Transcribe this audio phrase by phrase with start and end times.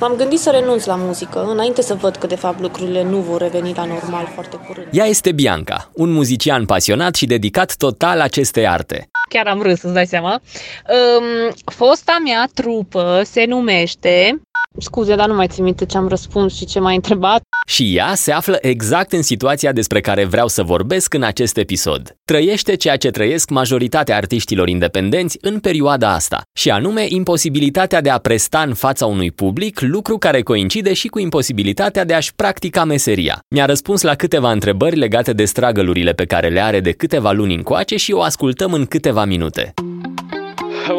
[0.00, 3.40] M-am gândit să renunț la muzică, înainte să văd că de fapt lucrurile nu vor
[3.40, 4.86] reveni la normal foarte curând.
[4.90, 9.08] Ea este Bianca, un muzician pasionat și dedicat total acestei arte.
[9.28, 10.40] Chiar am râs, îți dai seama.
[10.88, 14.40] Um, fosta mea trupă se numește
[14.78, 17.40] Scuze, dar nu mai țin minte ce am răspuns și ce m-ai întrebat.
[17.66, 22.16] Și ea se află exact în situația despre care vreau să vorbesc în acest episod.
[22.24, 28.18] Trăiește ceea ce trăiesc majoritatea artiștilor independenți în perioada asta, și anume imposibilitatea de a
[28.18, 33.38] presta în fața unui public, lucru care coincide și cu imposibilitatea de a-și practica meseria.
[33.48, 37.54] Mi-a răspuns la câteva întrebări legate de stragălurile pe care le are de câteva luni
[37.54, 39.74] încoace și o ascultăm în câteva minute.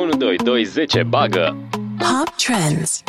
[0.02, 1.71] 1, 2, 2, 10, bagă!
[2.02, 3.04] Pop Trends.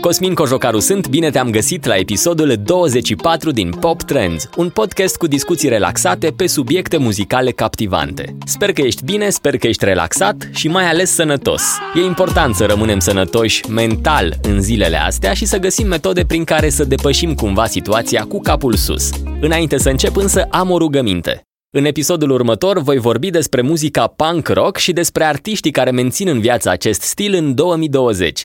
[0.00, 5.26] Cosmin Cojocaru sunt, bine te-am găsit la episodul 24 din Pop Trends, un podcast cu
[5.26, 8.36] discuții relaxate pe subiecte muzicale captivante.
[8.44, 11.62] Sper că ești bine, sper că ești relaxat și mai ales sănătos.
[11.94, 16.68] E important să rămânem sănătoși mental în zilele astea și să găsim metode prin care
[16.68, 19.10] să depășim cumva situația cu capul sus.
[19.40, 21.47] Înainte să încep însă am o rugăminte.
[21.70, 26.40] În episodul următor voi vorbi despre muzica punk rock și despre artiștii care mențin în
[26.40, 28.42] viață acest stil în 2020.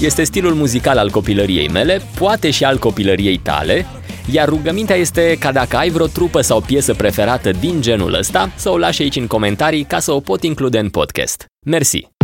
[0.00, 3.86] Este stilul muzical al copilăriei mele, poate și al copilăriei tale,
[4.30, 8.70] iar rugămintea este ca dacă ai vreo trupă sau piesă preferată din genul ăsta, să
[8.70, 11.46] o lași aici în comentarii ca să o pot include în podcast.
[11.66, 12.15] Mersi!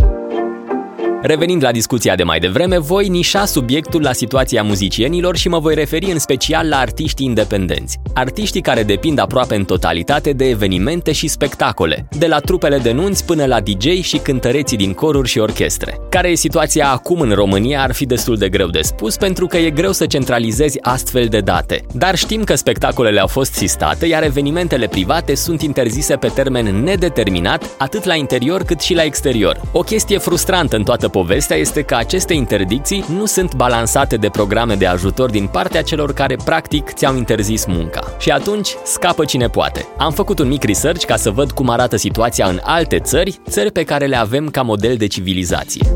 [1.25, 5.75] Revenind la discuția de mai devreme, voi nișa subiectul la situația muzicienilor și mă voi
[5.75, 7.99] referi în special la artiștii independenți.
[8.15, 13.25] Artiștii care depind aproape în totalitate de evenimente și spectacole, de la trupele de nunți
[13.25, 15.99] până la DJ și cântăreții din coruri și orchestre.
[16.09, 19.57] Care e situația acum în România ar fi destul de greu de spus pentru că
[19.57, 21.81] e greu să centralizezi astfel de date.
[21.93, 27.65] Dar știm că spectacolele au fost sistate, iar evenimentele private sunt interzise pe termen nedeterminat,
[27.79, 29.61] atât la interior cât și la exterior.
[29.73, 34.75] O chestie frustrantă în toată povestea este că aceste interdicții nu sunt balansate de programe
[34.75, 38.17] de ajutor din partea celor care practic ți-au interzis munca.
[38.19, 39.87] Și atunci scapă cine poate.
[39.99, 43.73] Am făcut un mic research ca să văd cum arată situația în alte țări, țări
[43.73, 45.87] pe care le avem ca model de civilizație.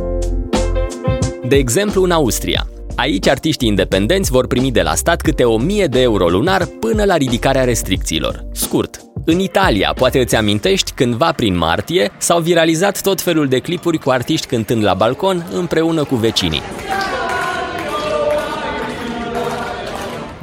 [1.49, 6.01] De exemplu, în Austria, Aici artiștii independenți vor primi de la stat câte 1000 de
[6.01, 8.45] euro lunar până la ridicarea restricțiilor.
[8.53, 13.99] Scurt, în Italia, poate îți amintești, cândva prin martie, s-au viralizat tot felul de clipuri
[13.99, 16.63] cu artiști cântând la balcon împreună cu vecinii.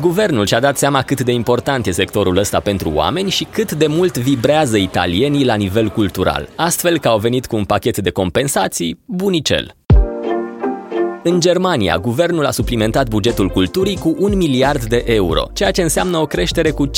[0.01, 3.87] Guvernul și-a dat seama cât de important e sectorul ăsta pentru oameni și cât de
[3.87, 8.99] mult vibrează italienii la nivel cultural, astfel că au venit cu un pachet de compensații
[9.05, 9.75] bunicel.
[11.25, 16.17] În Germania, guvernul a suplimentat bugetul culturii cu un miliard de euro, ceea ce înseamnă
[16.17, 16.91] o creștere cu 50%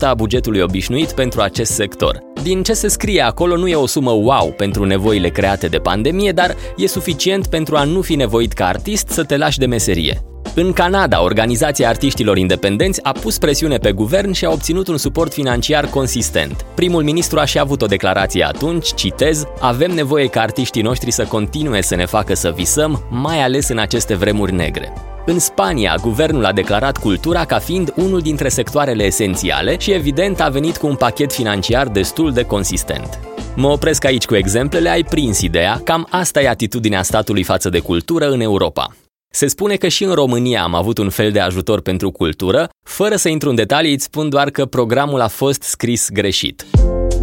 [0.00, 2.22] a bugetului obișnuit pentru acest sector.
[2.42, 6.32] Din ce se scrie acolo nu e o sumă wow pentru nevoile create de pandemie,
[6.32, 10.22] dar e suficient pentru a nu fi nevoit ca artist să te lași de meserie.
[10.54, 15.32] În Canada, organizația artiștilor independenți a pus presiune pe guvern și a obținut un suport
[15.32, 16.66] financiar consistent.
[16.74, 21.24] Primul ministru a și avut o declarație atunci, citez, avem nevoie ca artiștii noștri să
[21.24, 24.92] continue să ne facă să visăm, mai ales în aceste vremuri negre.
[25.26, 30.48] În Spania, guvernul a declarat cultura ca fiind unul dintre sectoarele esențiale și evident a
[30.48, 33.18] venit cu un pachet financiar destul de consistent.
[33.56, 37.78] Mă opresc aici cu exemplele, ai prins ideea, cam asta e atitudinea statului față de
[37.78, 38.88] cultură în Europa.
[39.30, 43.16] Se spune că și în România am avut un fel de ajutor pentru cultură, fără
[43.16, 46.66] să intru în detalii, îți spun doar că programul a fost scris greșit.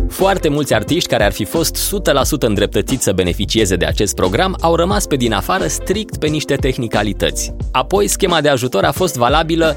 [0.09, 2.01] Foarte mulți artiști care ar fi fost
[2.37, 6.55] 100% îndreptățiți să beneficieze de acest program au rămas pe din afară strict pe niște
[6.55, 7.53] tehnicalități.
[7.71, 9.75] Apoi, schema de ajutor a fost valabilă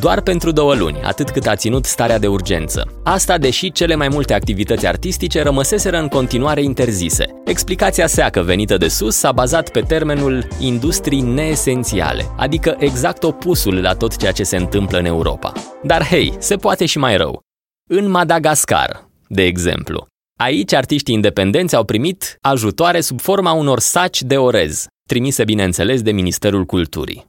[0.00, 3.00] doar pentru două luni, atât cât a ținut starea de urgență.
[3.04, 7.26] Asta deși cele mai multe activități artistice rămăseseră în continuare interzise.
[7.44, 13.94] Explicația seacă venită de sus s-a bazat pe termenul industrii neesențiale, adică exact opusul la
[13.94, 15.52] tot ceea ce se întâmplă în Europa.
[15.82, 17.42] Dar hei, se poate și mai rău.
[17.88, 20.06] În Madagascar, de exemplu.
[20.38, 26.12] Aici artiștii independenți au primit ajutoare sub forma unor saci de orez, trimise bineînțeles de
[26.12, 27.26] Ministerul Culturii.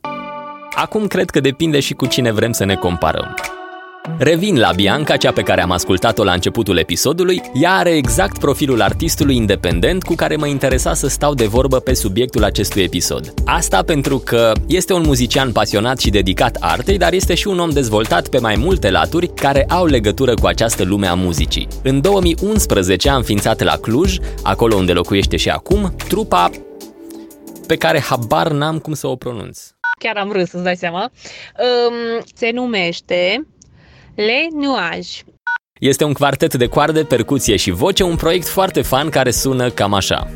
[0.76, 3.36] Acum cred că depinde și cu cine vrem să ne comparăm.
[4.04, 7.42] Revin la Bianca, cea pe care am ascultat-o la începutul episodului.
[7.54, 11.94] Ea are exact profilul artistului independent cu care mă interesa să stau de vorbă pe
[11.94, 13.34] subiectul acestui episod.
[13.46, 17.70] Asta pentru că este un muzician pasionat și dedicat artei, dar este și un om
[17.70, 21.68] dezvoltat pe mai multe laturi care au legătură cu această lume a muzicii.
[21.84, 26.50] În 2011 a înființat la Cluj, acolo unde locuiește și acum, trupa
[27.68, 29.60] pe care habar n-am cum să o pronunț.
[30.00, 31.12] Chiar am râs, îți dai seama.
[31.88, 33.46] Um, se numește
[34.16, 35.24] le Nuage.
[35.80, 39.94] Este un quartet de coarde, percuție și voce, un proiect foarte fan care sună cam
[39.94, 40.28] așa.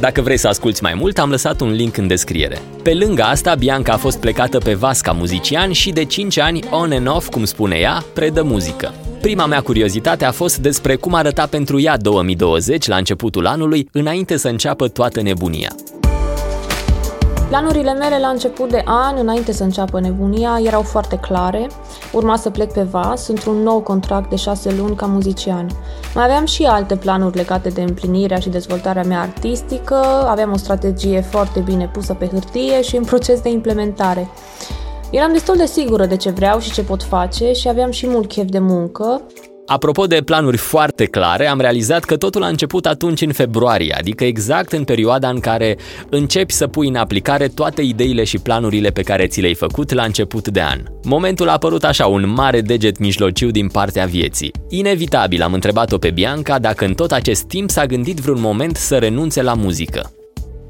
[0.00, 2.58] Dacă vrei să asculti mai mult, am lăsat un link în descriere.
[2.82, 6.92] Pe lângă asta, Bianca a fost plecată pe Vasca muzician și de 5 ani, on
[6.92, 8.94] and off, cum spune ea, predă muzică.
[9.20, 14.36] Prima mea curiozitate a fost despre cum arăta pentru ea 2020 la începutul anului, înainte
[14.36, 15.74] să înceapă toată nebunia.
[17.48, 21.66] Planurile mele la început de an, înainte să înceapă nebunia, erau foarte clare.
[22.12, 25.66] Urma să plec pe vas într-un nou contract de șase luni ca muzician.
[26.14, 31.20] Mai aveam și alte planuri legate de împlinirea și dezvoltarea mea artistică, aveam o strategie
[31.20, 34.28] foarte bine pusă pe hârtie și în proces de implementare.
[35.10, 38.28] Eram destul de sigură de ce vreau și ce pot face și aveam și mult
[38.28, 39.22] chef de muncă,
[39.70, 44.24] Apropo de planuri foarte clare, am realizat că totul a început atunci în februarie, adică
[44.24, 45.76] exact în perioada în care
[46.10, 50.02] începi să pui în aplicare toate ideile și planurile pe care ți le-ai făcut la
[50.02, 50.80] început de an.
[51.04, 54.52] Momentul a apărut așa, un mare deget mijlociu din partea vieții.
[54.68, 58.96] Inevitabil am întrebat-o pe Bianca dacă în tot acest timp s-a gândit vreun moment să
[58.96, 60.10] renunțe la muzică.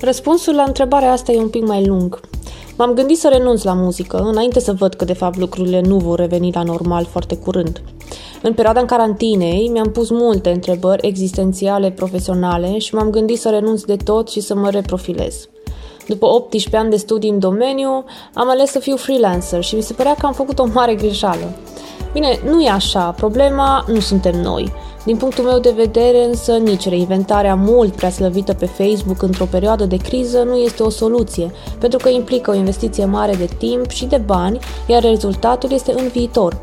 [0.01, 2.21] Răspunsul la întrebarea asta e un pic mai lung.
[2.77, 6.19] M-am gândit să renunț la muzică, înainte să văd că de fapt lucrurile nu vor
[6.19, 7.83] reveni la normal foarte curând.
[8.43, 13.83] În perioada în carantinei mi-am pus multe întrebări existențiale, profesionale și m-am gândit să renunț
[13.83, 15.49] de tot și să mă reprofilez.
[16.07, 18.05] După 18 ani de studii în domeniu,
[18.35, 21.53] am ales să fiu freelancer și mi se părea că am făcut o mare greșeală.
[22.13, 24.73] Bine, nu e așa, problema nu suntem noi.
[25.09, 29.85] Din punctul meu de vedere, însă, nici reinventarea mult prea slăvită pe Facebook într-o perioadă
[29.85, 34.07] de criză nu este o soluție, pentru că implică o investiție mare de timp și
[34.07, 36.57] de bani, iar rezultatul este în viitor.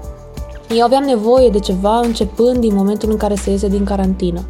[0.75, 4.41] Eu aveam nevoie de ceva începând din momentul în care se iese din carantină.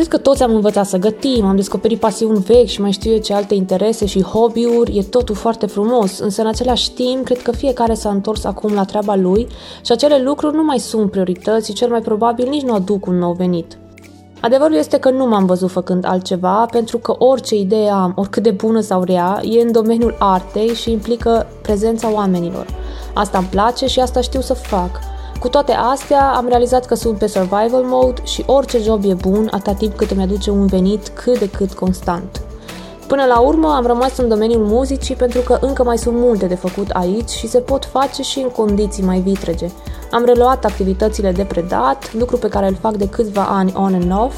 [0.00, 3.18] Cred că toți am învățat să gătim, am descoperit pasiuni vechi și mai știu eu
[3.18, 7.52] ce alte interese și hobby-uri, e totul foarte frumos, însă în același timp cred că
[7.52, 9.46] fiecare s-a întors acum la treaba lui
[9.84, 13.18] și acele lucruri nu mai sunt priorități și cel mai probabil nici nu aduc un
[13.18, 13.78] nou venit.
[14.40, 18.50] Adevărul este că nu m-am văzut făcând altceva, pentru că orice idee am, oricât de
[18.50, 22.66] bună sau rea, e în domeniul artei și implică prezența oamenilor.
[23.14, 25.09] Asta îmi place și asta știu să fac.
[25.40, 29.48] Cu toate astea, am realizat că sunt pe survival mode și orice job e bun
[29.50, 32.42] atât timp cât îmi aduce un venit cât de cât constant.
[33.06, 36.54] Până la urmă am rămas în domeniul muzicii pentru că încă mai sunt multe de
[36.54, 39.66] făcut aici și se pot face și în condiții mai vitrege.
[40.10, 44.12] Am reluat activitățile de predat, lucru pe care îl fac de câțiva ani on and
[44.24, 44.34] off,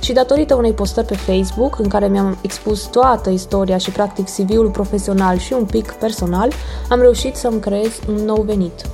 [0.00, 4.70] și datorită unei postări pe Facebook în care mi-am expus toată istoria și practic CV-ul
[4.70, 6.52] profesional și un pic personal,
[6.88, 8.86] am reușit să-mi creez un nou venit.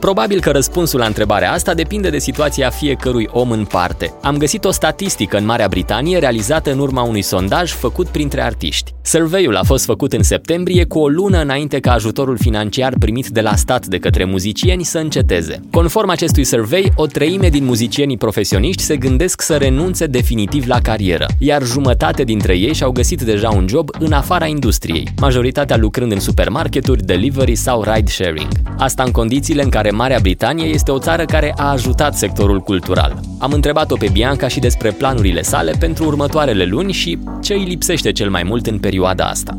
[0.00, 4.14] Probabil că răspunsul la întrebarea asta depinde de situația fiecărui om în parte.
[4.22, 8.94] Am găsit o statistică în Marea Britanie realizată în urma unui sondaj făcut printre artiști.
[9.02, 13.40] Surveyul a fost făcut în septembrie cu o lună înainte ca ajutorul financiar primit de
[13.40, 15.60] la stat de către muzicieni să înceteze.
[15.70, 21.26] Conform acestui survey, o treime din muzicienii profesioniști se gândesc să renunțe definitiv la carieră,
[21.38, 26.20] iar jumătate dintre ei și-au găsit deja un job în afara industriei, majoritatea lucrând în
[26.20, 28.48] supermarketuri, delivery sau ride-sharing.
[28.78, 32.60] Asta în condițiile în care care Marea Britanie este o țară care a ajutat sectorul
[32.60, 33.20] cultural.
[33.38, 38.12] Am întrebat-o pe Bianca și despre planurile sale pentru următoarele luni și ce îi lipsește
[38.12, 39.58] cel mai mult în perioada asta.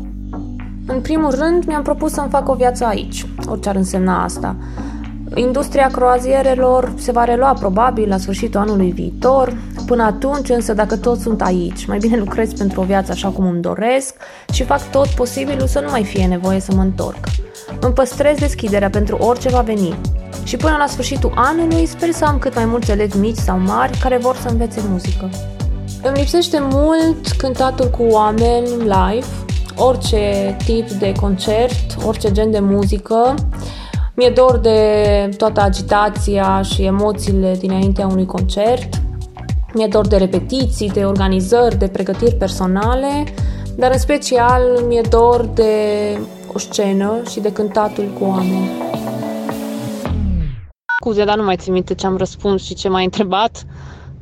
[0.86, 4.56] În primul rând, mi-am propus să-mi fac o viață aici, orice ar însemna asta.
[5.34, 9.56] Industria croazierelor se va relua probabil la sfârșitul anului viitor.
[9.86, 13.46] Până atunci, însă, dacă toți sunt aici, mai bine lucrez pentru o viață așa cum
[13.46, 14.14] îmi doresc
[14.52, 17.18] și fac tot posibilul să nu mai fie nevoie să mă întorc.
[17.80, 19.94] Îmi păstrez deschiderea pentru orice va veni.
[20.44, 23.98] Și până la sfârșitul anului sper să am cât mai mulți elevi mici sau mari
[23.98, 25.30] care vor să învețe muzică.
[26.02, 29.26] Îmi lipsește mult cântatul cu oameni live,
[29.76, 33.34] orice tip de concert, orice gen de muzică.
[34.14, 38.88] Mi-e dor de toată agitația și emoțiile dinaintea unui concert.
[39.74, 43.24] Mi-e dor de repetiții, de organizări, de pregătiri personale,
[43.76, 45.72] dar în special mi-e dor de
[46.54, 48.70] o scenă și de cântatul cu oameni.
[51.00, 53.64] Scuze, dar nu mai țin minte ce am răspuns și ce m-ai întrebat.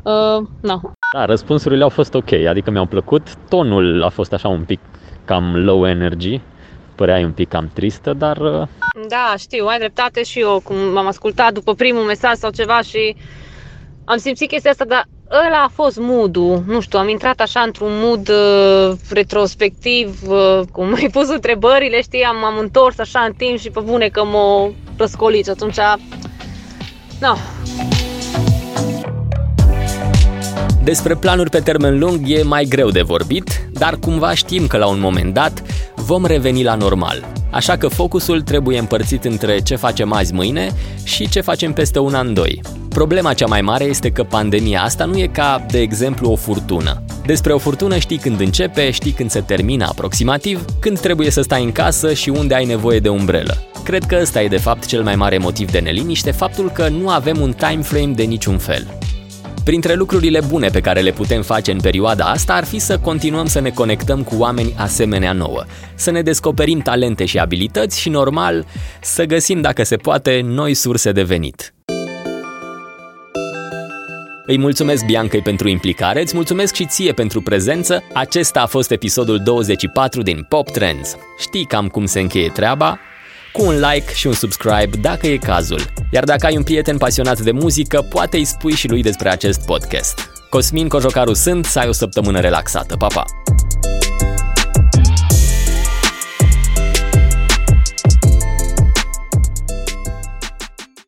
[0.02, 0.80] Uh, no.
[1.14, 3.34] Da, răspunsurile au fost ok, adică mi-au plăcut.
[3.48, 4.80] Tonul a fost așa un pic
[5.24, 6.40] cam low energy,
[7.00, 8.36] părea un pic cam tristă, dar...
[8.36, 8.66] Uh,
[9.08, 13.16] da, știu, ai dreptate și eu, cum m-am ascultat după primul mesaj sau ceva și
[14.04, 15.04] am simțit chestia asta, dar
[15.46, 20.94] ăla a fost mood Nu știu, am intrat așa într-un mood uh, retrospectiv, uh, cum
[21.00, 24.70] ai pus întrebările, știi, am, am întors așa în timp și pe bune că mă
[24.96, 25.50] răscoliți.
[25.50, 25.78] Atunci,
[27.20, 27.34] no.
[30.84, 34.86] Despre planuri pe termen lung e mai greu de vorbit, dar cumva știm că la
[34.86, 35.62] un moment dat
[36.00, 37.26] vom reveni la normal.
[37.50, 40.72] Așa că focusul trebuie împărțit între ce facem azi mâine
[41.04, 42.60] și ce facem peste un an doi.
[42.88, 47.02] Problema cea mai mare este că pandemia asta nu e ca, de exemplu, o furtună.
[47.26, 51.64] Despre o furtună știi când începe, știi când se termină aproximativ, când trebuie să stai
[51.64, 53.62] în casă și unde ai nevoie de umbrelă.
[53.84, 57.08] Cred că ăsta e de fapt cel mai mare motiv de neliniște, faptul că nu
[57.08, 58.86] avem un time frame de niciun fel.
[59.70, 63.46] Printre lucrurile bune pe care le putem face în perioada asta ar fi să continuăm
[63.46, 68.66] să ne conectăm cu oameni asemenea nouă, să ne descoperim talente și abilități și, normal,
[69.00, 71.74] să găsim, dacă se poate, noi surse de venit.
[74.46, 78.02] Îi mulțumesc Biancăi pentru implicare, îți mulțumesc și ție pentru prezență.
[78.12, 81.16] Acesta a fost episodul 24 din Pop Trends.
[81.38, 82.98] Știi cam cum se încheie treaba?
[83.52, 85.80] Cu un like și un subscribe dacă e cazul.
[86.10, 89.64] Iar dacă ai un prieten pasionat de muzică, poate îi spui și lui despre acest
[89.64, 90.30] podcast.
[90.50, 92.96] Cosmin Cojocaru sunt, să ai o săptămână relaxată.
[92.96, 93.24] Pa, pa!